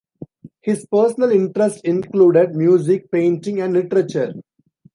[0.61, 4.33] His personal interests included music, painting and literature.